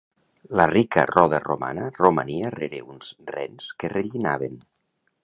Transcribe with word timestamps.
La 0.59 0.63
rica 0.71 1.01
roda 1.09 1.41
romana 1.43 1.85
romania 1.99 2.51
rere 2.57 2.81
uns 2.95 3.13
rens 3.37 3.69
que 3.83 3.93
renillaven. 3.97 4.57